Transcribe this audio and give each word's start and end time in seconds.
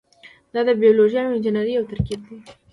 دا 0.53 0.61
د 0.67 0.69
بیولوژي 0.81 1.17
او 1.23 1.31
انجنیری 1.35 1.73
یو 1.75 1.89
ترکیب 1.91 2.19
دی. 2.27 2.37